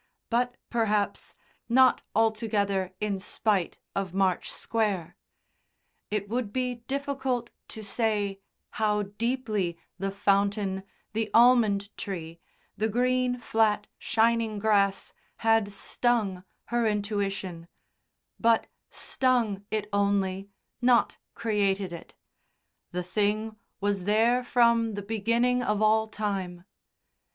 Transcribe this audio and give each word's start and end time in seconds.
But, 0.31 0.57
perhaps, 0.71 1.35
not 1.69 2.01
altogether 2.15 2.91
in 2.99 3.19
spite 3.19 3.77
of 3.95 4.15
March 4.15 4.51
Square. 4.51 5.15
It 6.09 6.27
would 6.27 6.51
be 6.51 6.73
difficult 6.87 7.51
to 7.67 7.83
say 7.83 8.39
how 8.71 9.03
deeply 9.03 9.77
the 9.99 10.09
fountain, 10.09 10.81
the 11.13 11.29
almond 11.35 11.95
tree, 11.97 12.39
the 12.75 12.89
green, 12.89 13.37
flat 13.37 13.87
shining 13.99 14.57
grass 14.57 15.13
had 15.35 15.71
stung 15.71 16.45
her 16.73 16.87
intuition; 16.87 17.67
but 18.39 18.65
stung 18.89 19.63
it 19.69 19.87
only, 19.93 20.49
not 20.81 21.19
created 21.35 21.93
it 21.93 22.15
the 22.91 23.03
thing 23.03 23.55
was 23.79 24.05
there 24.05 24.43
from 24.43 24.95
the 24.95 25.03
beginning 25.03 25.61
of 25.61 25.79
all 25.79 26.07
time. 26.07 26.65